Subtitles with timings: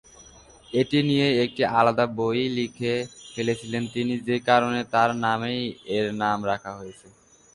[0.73, 2.93] এটি নিয়ে একটি আলাদা বই-ই লিখে
[3.33, 5.61] ফেলেছিলেন তিনি যে কারণে তার নামেই
[5.95, 7.07] এর নাম রাখা হয়েছে।